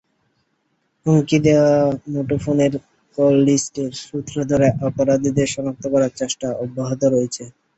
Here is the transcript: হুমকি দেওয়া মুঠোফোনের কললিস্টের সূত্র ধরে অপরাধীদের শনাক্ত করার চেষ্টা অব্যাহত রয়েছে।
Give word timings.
হুমকি 1.05 1.37
দেওয়া 1.45 1.71
মুঠোফোনের 2.13 2.73
কললিস্টের 3.17 3.91
সূত্র 4.01 4.35
ধরে 4.51 4.67
অপরাধীদের 4.87 5.47
শনাক্ত 5.53 5.83
করার 5.93 6.11
চেষ্টা 6.19 6.47
অব্যাহত 6.63 7.01
রয়েছে। 7.05 7.43